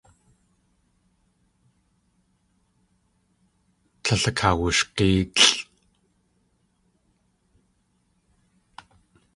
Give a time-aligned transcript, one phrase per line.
[4.03, 5.39] Tlél akawushg̲éelʼ.